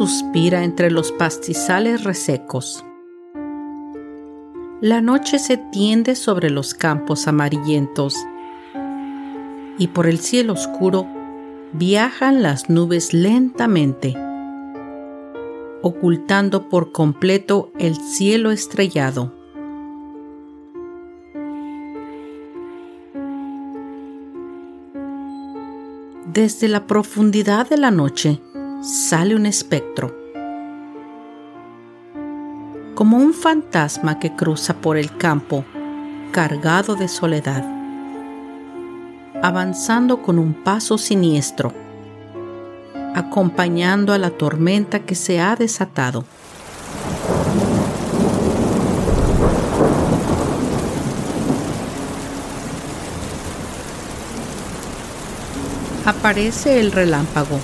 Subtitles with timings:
[0.00, 2.86] Suspira entre los pastizales resecos.
[4.80, 8.16] La noche se tiende sobre los campos amarillentos
[9.76, 11.06] y por el cielo oscuro
[11.74, 14.14] viajan las nubes lentamente,
[15.82, 19.34] ocultando por completo el cielo estrellado.
[26.32, 28.40] Desde la profundidad de la noche,
[28.82, 30.16] sale un espectro,
[32.94, 35.66] como un fantasma que cruza por el campo
[36.32, 37.62] cargado de soledad,
[39.42, 41.74] avanzando con un paso siniestro,
[43.14, 46.24] acompañando a la tormenta que se ha desatado.
[56.06, 57.60] Aparece el relámpago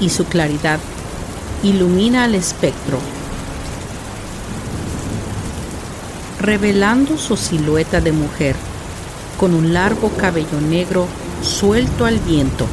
[0.00, 0.80] y su claridad
[1.62, 2.98] ilumina al espectro,
[6.40, 8.56] revelando su silueta de mujer
[9.38, 11.06] con un largo cabello negro
[11.42, 12.66] suelto al viento.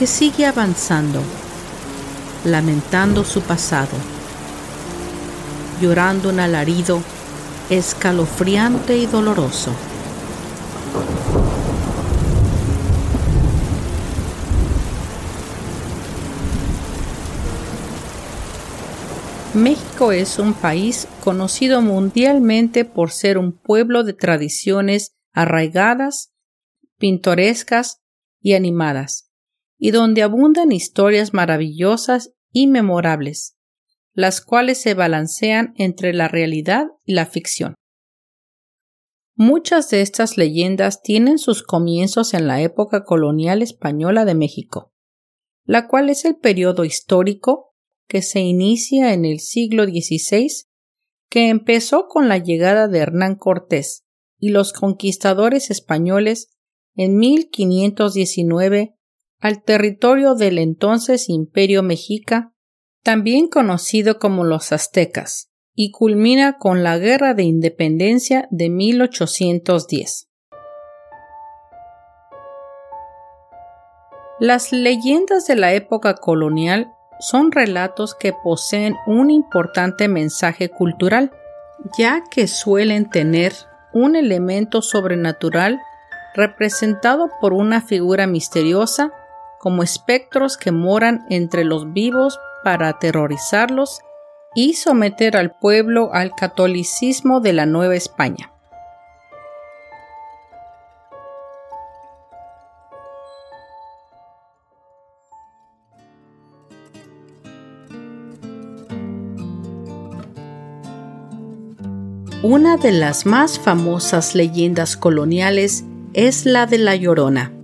[0.00, 1.20] que sigue avanzando,
[2.46, 3.98] lamentando su pasado,
[5.78, 7.02] llorando un alarido
[7.70, 9.72] escalofriante y doloroso.
[19.54, 26.32] México es un país conocido mundialmente por ser un pueblo de tradiciones arraigadas,
[26.98, 28.00] pintorescas
[28.40, 29.30] y animadas,
[29.78, 33.59] y donde abundan historias maravillosas y memorables
[34.12, 37.74] las cuales se balancean entre la realidad y la ficción.
[39.34, 44.92] Muchas de estas leyendas tienen sus comienzos en la época colonial española de México,
[45.64, 47.74] la cual es el periodo histórico
[48.06, 50.66] que se inicia en el siglo XVI,
[51.30, 54.04] que empezó con la llegada de Hernán Cortés
[54.38, 56.48] y los conquistadores españoles
[56.94, 58.96] en 1519
[59.38, 62.52] al territorio del entonces Imperio Mexica
[63.02, 70.28] también conocido como los aztecas, y culmina con la Guerra de Independencia de 1810.
[74.38, 81.30] Las leyendas de la época colonial son relatos que poseen un importante mensaje cultural,
[81.98, 83.52] ya que suelen tener
[83.92, 85.78] un elemento sobrenatural
[86.34, 89.12] representado por una figura misteriosa
[89.60, 94.00] como espectros que moran entre los vivos para aterrorizarlos
[94.54, 98.52] y someter al pueblo al catolicismo de la Nueva España.
[112.42, 115.84] Una de las más famosas leyendas coloniales
[116.14, 117.59] es la de La Llorona.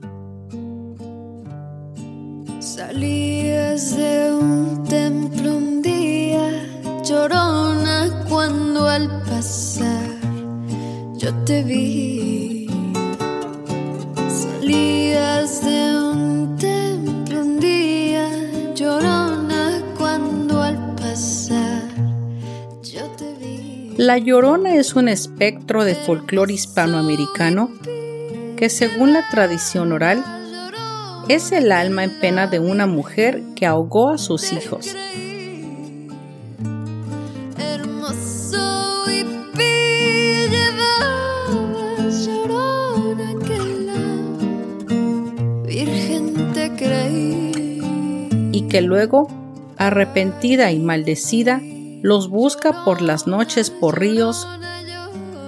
[24.96, 27.70] Un espectro de folclore hispanoamericano
[28.56, 30.24] que, según la tradición oral,
[31.28, 34.94] es el alma en pena de una mujer que ahogó a sus hijos.
[48.52, 49.28] Y que luego,
[49.76, 51.60] arrepentida y maldecida,
[52.02, 54.46] los busca por las noches por ríos,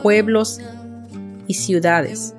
[0.02, 0.60] pueblos
[1.46, 2.34] y ciudades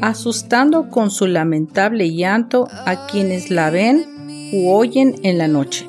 [0.00, 4.04] asustando con su lamentable llanto a quienes la ven
[4.52, 5.88] u oyen en la noche.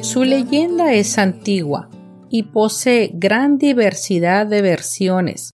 [0.00, 1.90] Su leyenda es antigua
[2.28, 5.50] y posee gran diversidad de versiones.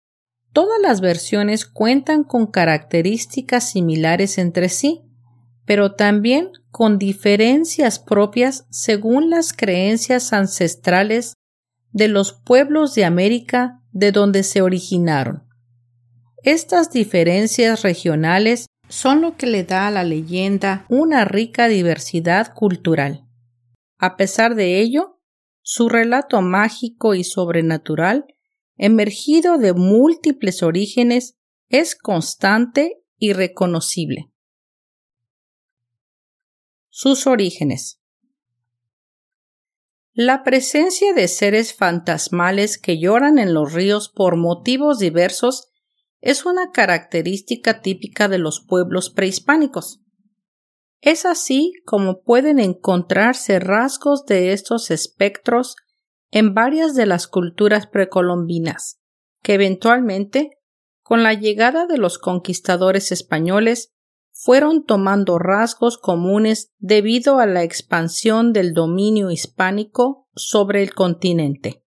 [0.54, 5.02] Todas las versiones cuentan con características similares entre sí,
[5.66, 11.34] pero también con diferencias propias según las creencias ancestrales
[11.92, 15.48] de los pueblos de América de donde se originaron.
[16.44, 23.26] Estas diferencias regionales son lo que le da a la leyenda una rica diversidad cultural.
[23.98, 25.20] A pesar de ello,
[25.64, 28.28] su relato mágico y sobrenatural,
[28.76, 31.40] emergido de múltiples orígenes,
[31.70, 34.30] es constante y reconocible.
[37.00, 38.02] Sus orígenes.
[40.14, 45.70] La presencia de seres fantasmales que lloran en los ríos por motivos diversos
[46.22, 50.02] es una característica típica de los pueblos prehispánicos.
[51.00, 55.76] Es así como pueden encontrarse rasgos de estos espectros
[56.32, 59.00] en varias de las culturas precolombinas,
[59.44, 60.58] que eventualmente,
[61.04, 63.94] con la llegada de los conquistadores españoles,
[64.40, 71.84] fueron tomando rasgos comunes debido a la expansión del dominio hispánico sobre el continente.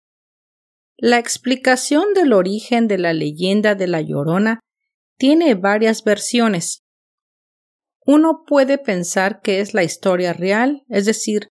[0.96, 4.60] La explicación del origen de la leyenda de la Llorona
[5.18, 6.84] tiene varias versiones.
[8.06, 11.48] Uno puede pensar que es la historia real, es decir,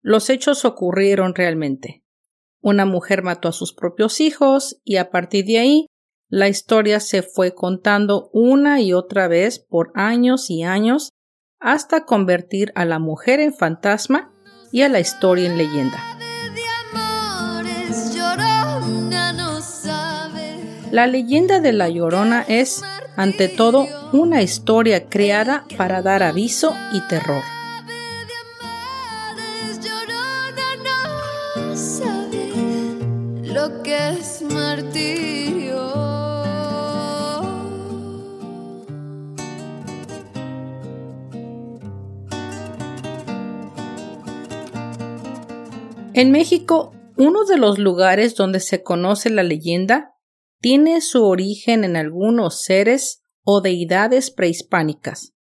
[0.00, 2.02] los hechos ocurrieron realmente.
[2.60, 5.86] Una mujer mató a sus propios hijos y a partir de ahí
[6.28, 11.10] la historia se fue contando una y otra vez por años y años
[11.58, 14.32] hasta convertir a la mujer en fantasma
[14.70, 15.98] y a la historia en leyenda.
[20.90, 22.82] La leyenda de la Llorona es,
[23.16, 27.42] ante todo, una historia creada para dar aviso y terror.
[46.18, 50.16] En México, uno de los lugares donde se conoce la leyenda
[50.60, 55.36] tiene su origen en algunos seres o deidades prehispánicas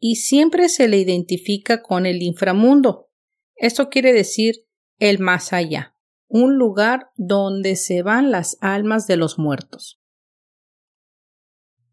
[0.00, 3.08] y siempre se le identifica con el inframundo.
[3.54, 4.66] Esto quiere decir
[4.98, 5.94] el más allá,
[6.26, 10.00] un lugar donde se van las almas de los muertos.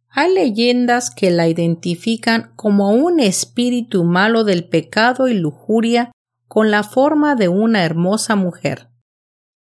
[0.10, 6.12] Hay leyendas que la identifican como un espíritu malo del pecado y lujuria
[6.48, 8.90] con la forma de una hermosa mujer.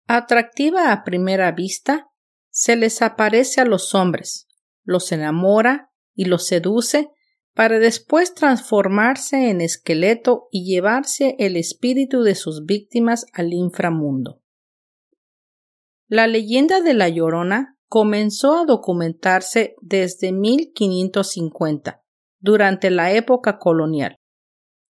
[0.07, 2.09] Atractiva a primera vista,
[2.51, 4.49] se les aparece a los hombres,
[4.83, 7.11] los enamora y los seduce
[7.55, 14.41] para después transformarse en esqueleto y llevarse el espíritu de sus víctimas al inframundo.
[16.07, 22.03] La leyenda de la Llorona comenzó a documentarse desde 1550,
[22.39, 24.20] durante la época colonial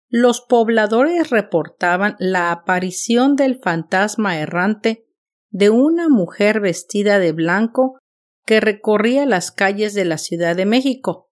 [0.08, 5.06] los pobladores reportaban la aparición del fantasma errante
[5.50, 7.98] de una mujer vestida de blanco
[8.46, 11.30] que recorría las calles de la Ciudad de México,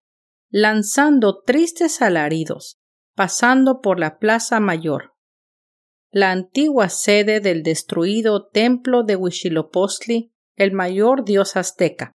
[0.50, 2.78] lanzando tristes alaridos,
[3.14, 5.14] pasando por la Plaza Mayor,
[6.10, 12.12] la antigua sede del destruido templo de Huitzilopochtli, el mayor dios azteca,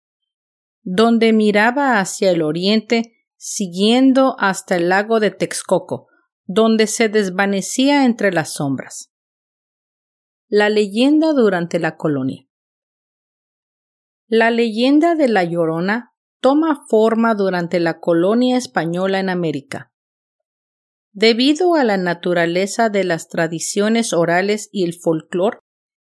[0.83, 6.08] donde miraba hacia el oriente siguiendo hasta el lago de Texcoco,
[6.49, 9.13] donde se desvanecía entre las sombras.
[10.49, 12.49] La leyenda durante la colonia.
[14.27, 19.93] La leyenda de la Llorona toma forma durante la colonia española en América.
[21.13, 25.59] Debido a la naturaleza de las tradiciones orales y el folclore,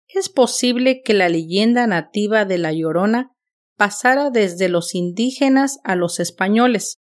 [0.08, 3.32] es posible que la leyenda nativa de la Llorona
[3.76, 7.01] pasara desde los indígenas a los españoles,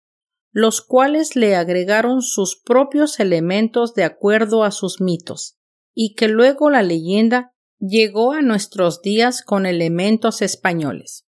[0.56, 5.58] los cuales le agregaron sus propios elementos de acuerdo a sus mitos,
[5.94, 11.26] y que luego la leyenda llegó a nuestros días con elementos españoles.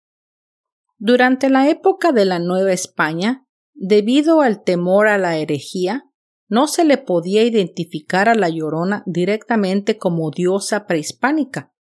[0.96, 6.04] Durante la época de la Nueva España, debido al temor a la herejía,
[6.46, 11.74] no se le podía identificar a la Llorona directamente como diosa prehispánica,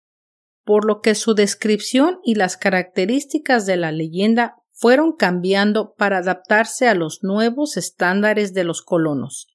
[0.64, 6.88] por lo que su descripción y las características de la leyenda fueron cambiando para adaptarse
[6.88, 9.48] a los nuevos estándares de los colonos.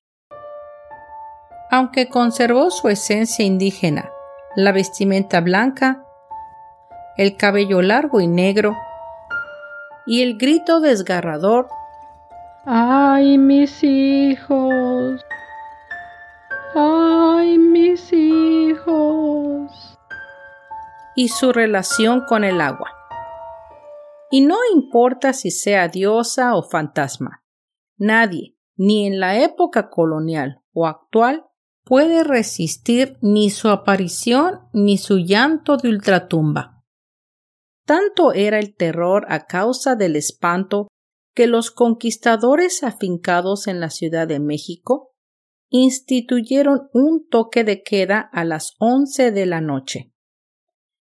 [1.71, 4.11] Aunque conservó su esencia indígena,
[4.57, 6.03] la vestimenta blanca,
[7.17, 8.77] el cabello largo y negro,
[10.07, 11.69] y el grito desgarrador
[12.67, 15.25] ¡Ay, mis hijos!
[16.75, 19.99] ¡Ay, mis hijos!
[21.15, 22.90] Y su relación con el agua.
[24.31, 27.45] Y no importa si sea diosa o fantasma,
[27.97, 31.47] nadie, ni en la época colonial o actual,
[31.85, 36.85] puede resistir ni su aparición ni su llanto de ultratumba.
[37.85, 40.87] Tanto era el terror a causa del espanto
[41.35, 45.11] que los conquistadores afincados en la Ciudad de México
[45.71, 50.13] instituyeron un toque de queda a las once de la noche.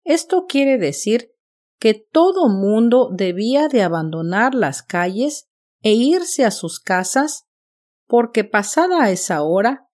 [0.03, 1.34] Esto quiere decir
[1.79, 5.47] que todo mundo debía de abandonar las calles
[5.81, 7.45] e irse a sus casas
[8.07, 9.89] porque pasada esa hora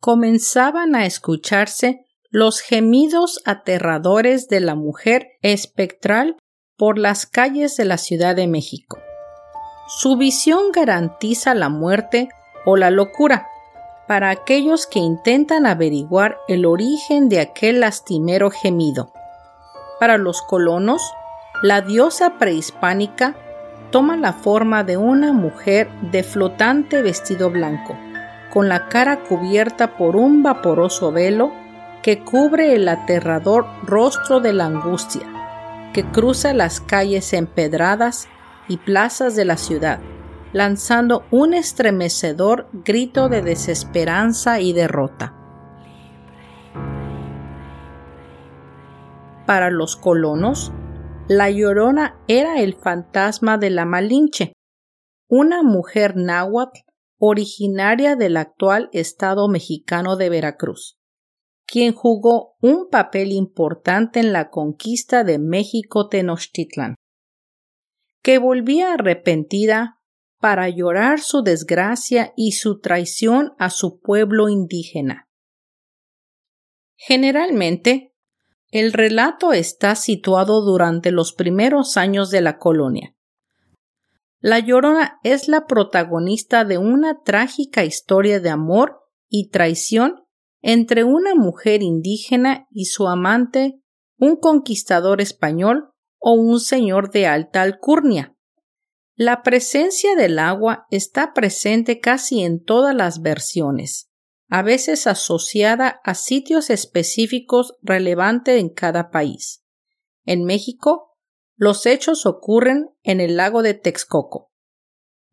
[0.00, 6.36] comenzaban a escucharse los gemidos aterradores de la mujer espectral
[6.76, 8.98] por las calles de la Ciudad de México.
[9.86, 12.28] Su visión garantiza la muerte
[12.64, 13.46] o la locura
[14.08, 19.12] para aquellos que intentan averiguar el origen de aquel lastimero gemido.
[20.00, 21.02] Para los colonos,
[21.62, 23.36] la diosa prehispánica
[23.92, 27.96] toma la forma de una mujer de flotante vestido blanco,
[28.52, 31.52] con la cara cubierta por un vaporoso velo
[32.02, 35.22] que cubre el aterrador rostro de la angustia,
[35.92, 38.28] que cruza las calles empedradas
[38.66, 40.00] y plazas de la ciudad,
[40.52, 45.34] lanzando un estremecedor grito de desesperanza y derrota.
[49.46, 50.72] Para los colonos,
[51.28, 54.52] la Llorona era el fantasma de la Malinche,
[55.28, 56.80] una mujer náhuatl
[57.18, 60.98] originaria del actual estado mexicano de Veracruz,
[61.66, 66.96] quien jugó un papel importante en la conquista de México Tenochtitlan
[68.22, 70.00] que volvía arrepentida
[70.40, 75.28] para llorar su desgracia y su traición a su pueblo indígena.
[76.96, 78.11] Generalmente,
[78.72, 83.14] el relato está situado durante los primeros años de la colonia.
[84.40, 90.24] La Llorona es la protagonista de una trágica historia de amor y traición
[90.62, 93.78] entre una mujer indígena y su amante,
[94.16, 98.34] un conquistador español o un señor de alta alcurnia.
[99.14, 104.11] La presencia del agua está presente casi en todas las versiones,
[104.52, 109.64] a veces asociada a sitios específicos relevantes en cada país.
[110.26, 111.16] En México,
[111.56, 114.52] los hechos ocurren en el lago de Texcoco.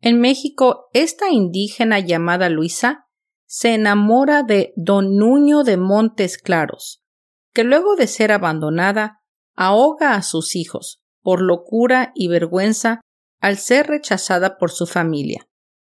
[0.00, 3.08] En México, esta indígena llamada Luisa
[3.44, 7.04] se enamora de don Nuño de Montes Claros,
[7.52, 9.20] que luego de ser abandonada
[9.54, 13.02] ahoga a sus hijos por locura y vergüenza
[13.38, 15.46] al ser rechazada por su familia,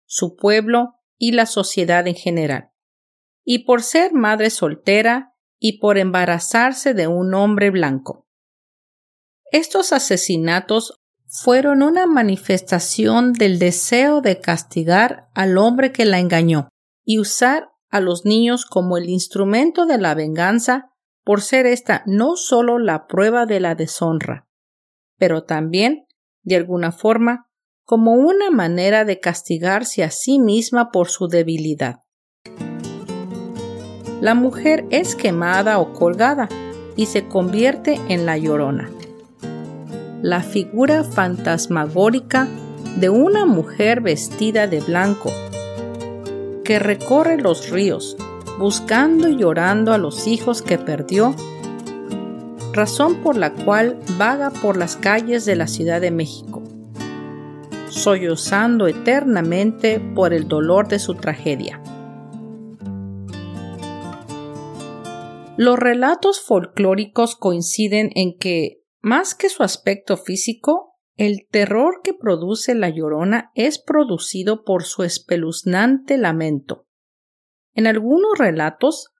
[0.04, 2.70] su pueblo y la sociedad en general,
[3.46, 8.26] y por ser madre soltera y por embarazarse de un hombre blanco.
[9.52, 16.68] Estos asesinatos fueron una manifestación del deseo de castigar al hombre que la engañó
[17.04, 20.90] y usar a los niños como el instrumento de la venganza
[21.24, 24.48] por ser esta no sólo la prueba de la deshonra,
[25.18, 26.06] pero también,
[26.42, 27.46] de alguna forma,
[27.84, 32.05] como una manera de castigarse a sí misma por su debilidad.
[34.26, 36.48] La mujer es quemada o colgada
[36.96, 38.90] y se convierte en la llorona.
[40.20, 42.48] La figura fantasmagórica
[42.96, 45.30] de una mujer vestida de blanco
[46.64, 48.16] que recorre los ríos,
[48.58, 51.32] buscando y llorando a los hijos que perdió,
[52.72, 56.64] razón por la cual vaga por las calles de la Ciudad de México,
[57.90, 61.80] sollozando eternamente por el dolor de su tragedia.
[65.56, 72.74] Los relatos folclóricos coinciden en que, más que su aspecto físico, el terror que produce
[72.74, 76.86] la llorona es producido por su espeluznante lamento
[77.76, 79.12] en algunos relatos,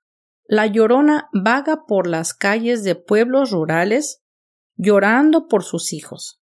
[0.45, 4.23] la llorona vaga por las calles de pueblos rurales
[4.75, 6.41] llorando por sus hijos.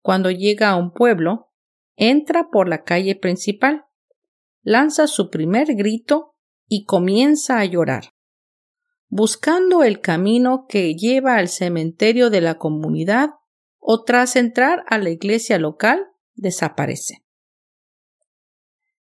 [0.00, 1.52] cuando llega a un pueblo,
[1.94, 3.84] entra por la calle principal,
[4.62, 6.34] lanza su primer grito
[6.66, 8.11] y comienza a llorar.
[9.14, 13.28] Buscando el camino que lleva al cementerio de la comunidad
[13.78, 17.22] o tras entrar a la iglesia local, desaparece.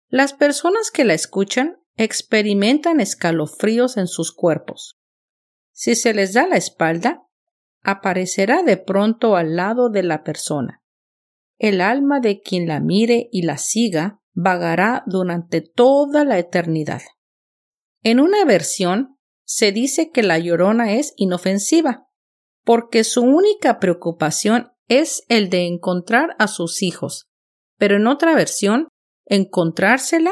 [0.08, 4.98] Las personas que la escuchan experimentan escalofríos en sus cuerpos.
[5.70, 7.22] Si se les da la espalda,
[7.80, 10.82] aparecerá de pronto al lado de la persona.
[11.56, 17.02] El alma de quien la mire y la siga vagará durante toda la eternidad.
[18.02, 19.19] En una versión
[19.50, 22.08] se dice que la llorona es inofensiva,
[22.64, 27.28] porque su única preocupación es el de encontrar a sus hijos,
[27.76, 28.86] pero en otra versión,
[29.26, 30.30] encontrársela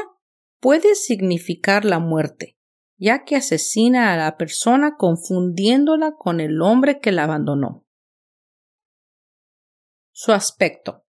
[0.60, 2.58] puede significar la muerte,
[2.96, 7.88] ya que asesina a la persona confundiéndola con el hombre que la abandonó.
[10.12, 11.04] Su aspecto.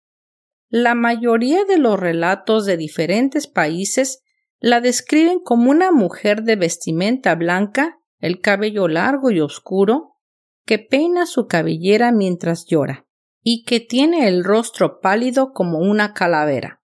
[0.69, 4.21] La mayoría de los relatos de diferentes países
[4.59, 10.15] la describen como una mujer de vestimenta blanca, el cabello largo y oscuro,
[10.65, 13.05] que peina su cabellera mientras llora,
[13.41, 16.81] y que tiene el rostro pálido como una calavera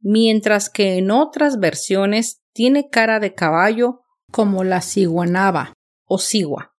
[0.00, 6.74] mientras que en otras versiones tiene cara de caballo como la ciguanaba o sigua,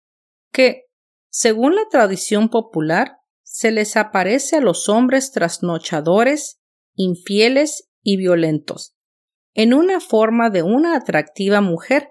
[0.51, 0.85] que,
[1.29, 6.59] según la tradición popular, se les aparece a los hombres trasnochadores,
[6.95, 8.95] infieles y violentos,
[9.53, 12.10] en una forma de una atractiva mujer,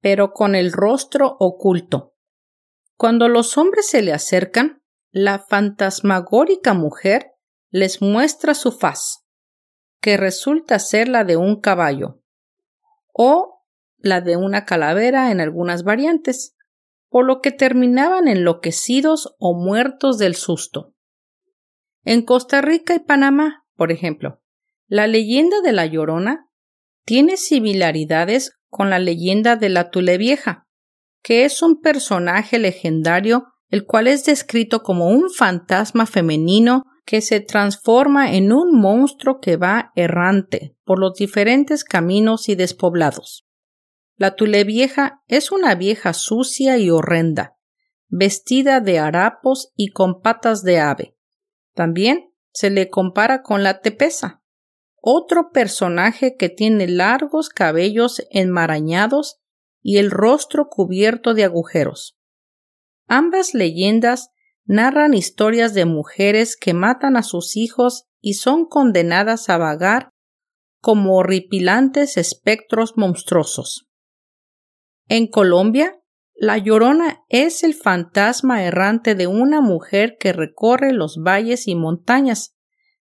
[0.00, 2.14] pero con el rostro oculto.
[2.96, 7.32] Cuando los hombres se le acercan, la fantasmagórica mujer
[7.70, 9.24] les muestra su faz,
[10.00, 12.22] que resulta ser la de un caballo
[13.12, 13.64] o
[13.98, 16.54] la de una calavera en algunas variantes,
[17.08, 20.94] por lo que terminaban enloquecidos o muertos del susto.
[22.04, 24.40] En Costa Rica y Panamá, por ejemplo,
[24.86, 26.47] la leyenda de la Llorona
[27.08, 30.66] tiene similaridades con la leyenda de la Tule Vieja,
[31.22, 37.40] que es un personaje legendario el cual es descrito como un fantasma femenino que se
[37.40, 43.46] transforma en un monstruo que va errante por los diferentes caminos y despoblados.
[44.16, 47.56] La Tule vieja es una vieja sucia y horrenda,
[48.08, 51.16] vestida de harapos y con patas de ave.
[51.72, 54.42] También se le compara con la Tepesa,
[55.00, 59.40] otro personaje que tiene largos cabellos enmarañados
[59.80, 62.18] y el rostro cubierto de agujeros.
[63.06, 64.30] Ambas leyendas
[64.64, 70.12] narran historias de mujeres que matan a sus hijos y son condenadas a vagar
[70.80, 73.88] como horripilantes espectros monstruosos.
[75.08, 75.98] En Colombia,
[76.34, 82.54] la Llorona es el fantasma errante de una mujer que recorre los valles y montañas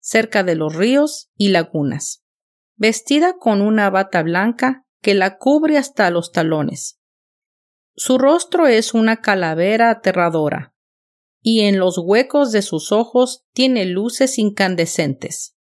[0.04, 2.26] cerca de los ríos y lagunas,
[2.76, 7.00] vestida con una bata blanca que la cubre hasta los talones.
[7.96, 10.76] Su rostro es una calavera aterradora,
[11.42, 15.56] y en los huecos de sus ojos tiene luces incandescentes.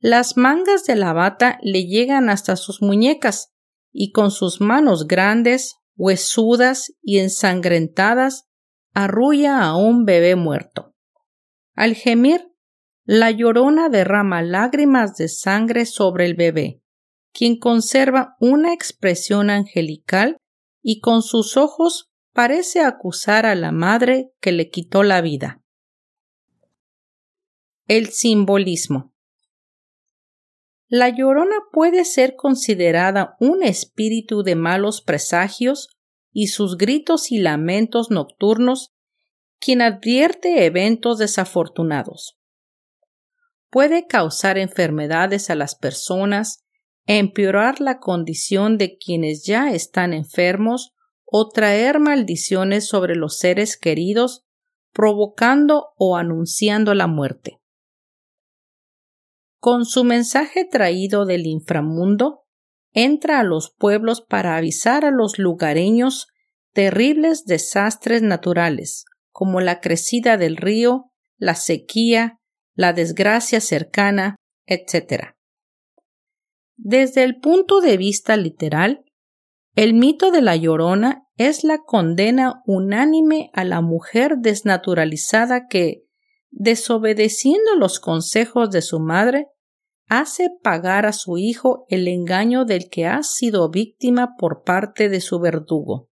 [0.00, 3.52] Las mangas de la bata le llegan hasta sus muñecas,
[3.92, 8.48] y con sus manos grandes, huesudas y ensangrentadas,
[8.92, 10.96] arrulla a un bebé muerto.
[11.74, 12.51] Al gemir,
[13.04, 16.80] la llorona derrama lágrimas de sangre sobre el bebé,
[17.32, 20.36] quien conserva una expresión angelical
[20.82, 25.62] y con sus ojos parece acusar a la madre que le quitó la vida.
[27.88, 29.12] El simbolismo.
[30.88, 35.88] La llorona puede ser considerada un espíritu de malos presagios
[36.32, 38.92] y sus gritos y lamentos nocturnos
[39.58, 42.38] quien advierte eventos desafortunados.
[43.72, 46.62] Puede causar enfermedades a las personas,
[47.06, 50.92] empeorar la condición de quienes ya están enfermos
[51.24, 54.44] o traer maldiciones sobre los seres queridos,
[54.92, 57.62] provocando o anunciando la muerte.
[59.58, 62.42] Con su mensaje traído del inframundo,
[62.92, 66.26] entra a los pueblos para avisar a los lugareños
[66.74, 72.41] terribles desastres naturales, como la crecida del río, la sequía,
[72.74, 75.34] la desgracia cercana, etc.
[76.76, 79.04] Desde el punto de vista literal,
[79.74, 86.04] el mito de la Llorona es la condena unánime a la mujer desnaturalizada que,
[86.50, 89.46] desobedeciendo los consejos de su madre,
[90.08, 95.20] hace pagar a su hijo el engaño del que ha sido víctima por parte de
[95.22, 96.10] su verdugo.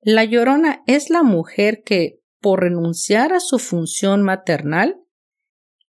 [0.00, 4.96] La llorona es la mujer que, por renunciar a su función maternal,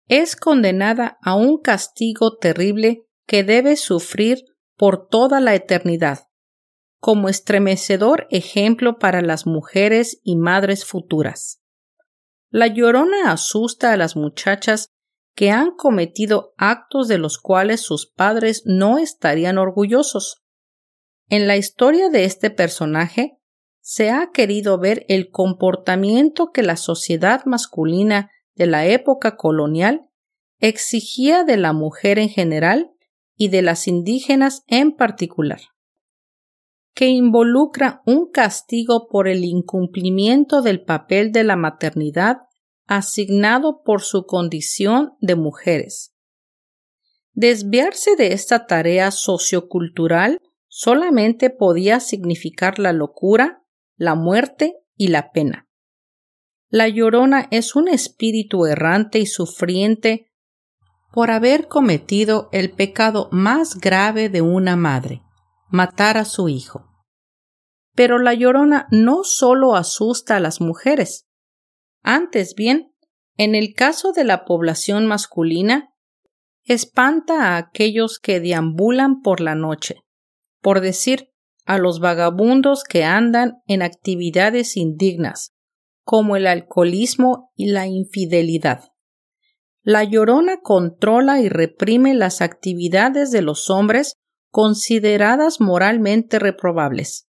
[0.09, 4.45] es condenada a un castigo terrible que debe sufrir
[4.77, 6.29] por toda la eternidad,
[6.99, 11.63] como estremecedor ejemplo para las mujeres y madres futuras.
[12.51, 14.91] La llorona asusta a las muchachas
[15.35, 20.43] que han cometido actos de los cuales sus padres no estarían orgullosos.
[21.29, 23.39] En la historia de este personaje
[23.83, 30.09] se ha querido ver el comportamiento que la sociedad masculina de la época colonial
[30.61, 32.93] exigía de la mujer en general
[33.37, 35.61] y de las indígenas en particular,
[36.95, 42.37] que involucra un castigo por el incumplimiento del papel de la maternidad
[42.87, 46.15] asignado por su condición de mujeres.
[47.33, 53.62] Desviarse de esta tarea sociocultural solamente podía significar la locura,
[53.97, 55.69] la muerte y la pena.
[56.69, 60.33] La llorona es un espíritu errante y sufriente
[61.13, 65.23] por haber cometido el pecado más grave de una madre,
[65.69, 66.89] matar a su hijo.
[67.95, 71.29] Pero la llorona no solo asusta a las mujeres,
[72.03, 72.93] antes bien,
[73.37, 75.95] en el caso de la población masculina,
[76.65, 80.03] espanta a aquellos que deambulan por la noche,
[80.61, 81.32] por decir,
[81.65, 85.55] a los vagabundos que andan en actividades indignas,
[86.05, 88.93] como el alcoholismo y la infidelidad.
[89.83, 94.17] La llorona controla y reprime las actividades de los hombres
[94.51, 97.29] consideradas moralmente reprobables.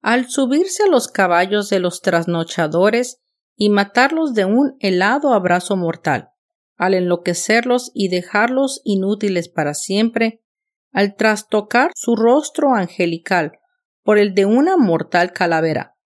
[0.00, 3.20] Al subirse a los caballos de los trasnochadores
[3.56, 6.30] y matarlos de un helado abrazo mortal,
[6.76, 10.44] al enloquecerlos y dejarlos inútiles para siempre,
[10.92, 13.58] al trastocar su rostro angelical
[14.02, 15.96] por el de una mortal calavera,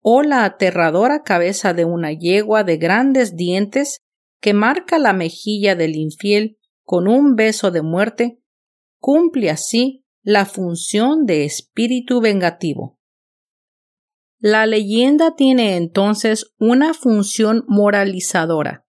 [0.00, 4.00] o la aterradora cabeza de una yegua de grandes dientes
[4.40, 8.38] que marca la mejilla del infiel con un beso de muerte,
[9.00, 12.98] cumple así la función de espíritu vengativo.
[14.38, 18.86] La leyenda tiene entonces una función moralizadora.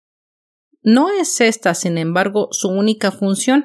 [0.81, 3.63] No es esta, sin embargo, su única función.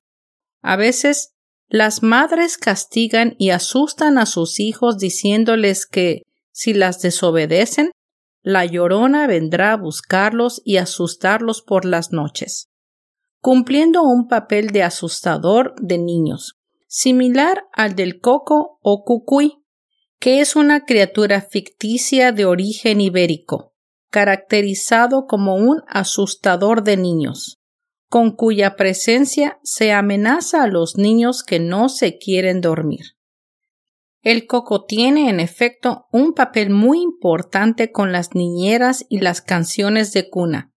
[0.62, 1.34] A veces
[1.70, 7.92] las madres castigan y asustan a sus hijos diciéndoles que, si las desobedecen,
[8.42, 12.70] la llorona vendrá a buscarlos y asustarlos por las noches,
[13.40, 19.62] cumpliendo un papel de asustador de niños, similar al del coco o cucuy,
[20.18, 23.74] que es una criatura ficticia de origen ibérico,
[24.10, 27.59] caracterizado como un asustador de niños,
[28.10, 33.16] con cuya presencia se amenaza a los niños que no se quieren dormir.
[34.20, 40.12] El coco tiene, en efecto, un papel muy importante con las niñeras y las canciones
[40.12, 40.72] de cuna,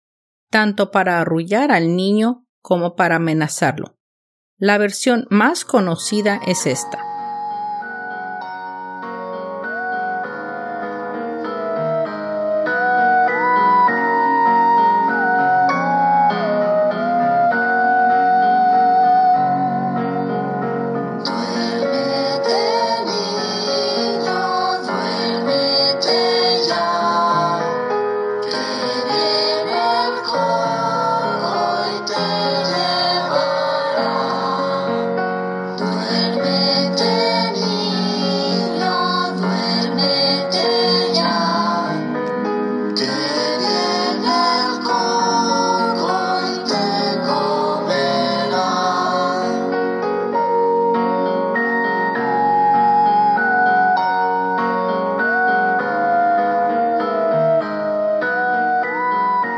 [0.49, 3.97] tanto para arrullar al niño como para amenazarlo.
[4.57, 7.10] La versión más conocida es esta.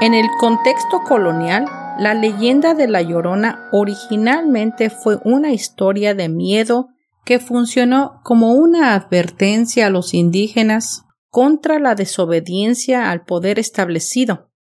[0.03, 1.63] En el contexto colonial,
[1.97, 6.89] la leyenda de La Llorona originalmente fue una historia de miedo
[7.23, 14.51] que funcionó como una advertencia a los indígenas contra la desobediencia al poder establecido,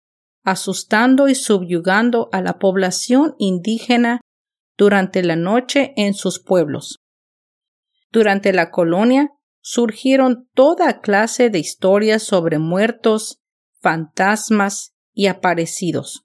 [0.45, 4.21] asustando y subyugando a la población indígena
[4.79, 7.01] durante la noche en sus pueblos.
[8.13, 13.41] Durante la colonia surgieron toda clase de historias sobre muertos,
[13.81, 16.25] fantasmas, y aparecidos,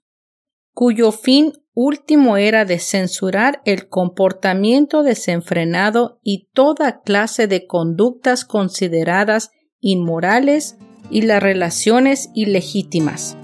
[0.72, 9.52] cuyo fin último era de censurar el comportamiento desenfrenado y toda clase de conductas consideradas
[9.80, 10.76] inmorales
[11.10, 13.36] y las relaciones ilegítimas.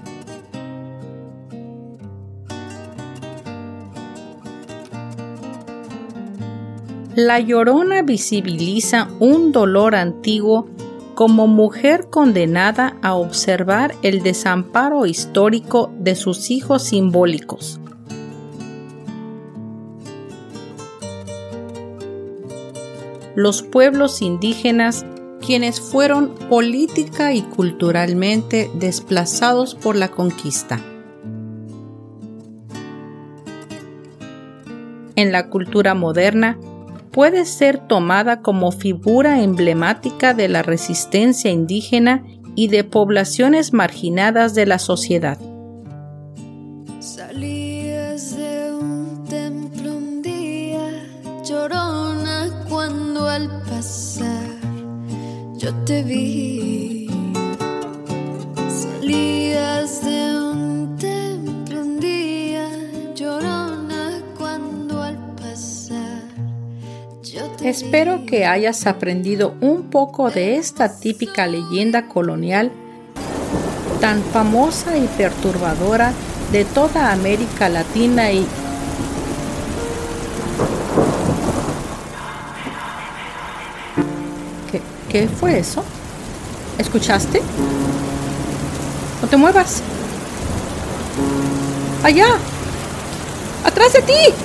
[7.15, 10.74] La llorona visibiliza un dolor antiguo
[11.15, 17.79] como mujer condenada a observar el desamparo histórico de sus hijos simbólicos.
[23.33, 25.05] Los pueblos indígenas
[25.45, 30.79] quienes fueron política y culturalmente desplazados por la conquista.
[35.15, 36.57] En la cultura moderna,
[37.15, 42.25] puede ser tomada como figura emblemática de la resistencia indígena
[42.55, 45.39] y de poblaciones marginadas de la sociedad.
[46.99, 50.89] Salías de un templo un día,
[51.41, 54.49] llorona cuando al pasar
[55.55, 57.07] yo te vi.
[58.67, 59.44] Salías
[67.65, 72.71] Espero que hayas aprendido un poco de esta típica leyenda colonial
[73.99, 76.13] tan famosa y perturbadora
[76.51, 78.45] de toda América Latina y
[85.09, 85.83] ¿Qué, fue eso?
[86.77, 87.41] ¿Escuchaste?
[89.23, 89.81] No te muevas.
[92.03, 92.27] Allá.
[93.65, 94.44] Atrás de ti.